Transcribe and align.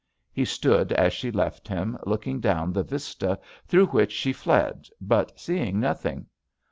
He 0.33 0.45
stood 0.45 0.91
as 0.93 1.13
she 1.13 1.29
left 1.29 1.67
him, 1.67 1.95
looking 2.07 2.39
down 2.39 2.73
the 2.73 2.81
vista 2.81 3.39
through 3.67 3.85
which 3.85 4.11
she 4.11 4.33
fled, 4.33 4.87
but 4.99 5.39
seeing 5.39 5.79
nothing. 5.79 6.25